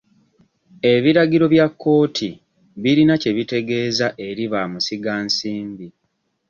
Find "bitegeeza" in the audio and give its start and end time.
3.37-4.07